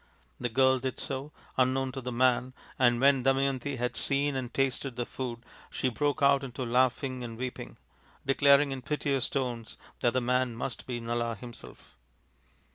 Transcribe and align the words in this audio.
The 0.39 0.49
girl 0.49 0.79
did 0.79 0.97
so, 0.97 1.31
unknown 1.57 1.91
to 1.91 2.01
the 2.01 2.11
man, 2.11 2.55
and 2.79 2.99
when 2.99 3.21
Damayanti 3.23 3.77
had 3.77 3.95
seen 3.95 4.35
and 4.35 4.51
tasted 4.51 4.95
the 4.95 5.05
food 5.05 5.45
she 5.69 5.89
broke 5.89 6.23
out 6.23 6.43
into 6.43 6.65
laughing 6.65 7.23
and 7.23 7.37
weeping, 7.37 7.77
declaring 8.25 8.71
in 8.71 8.81
piteous 8.81 9.29
tones 9.29 9.77
that 9.99 10.13
the 10.13 10.19
man 10.21 10.55
must 10.55 10.87
be 10.87 10.99
Nala 10.99 11.35
himself. 11.35 11.95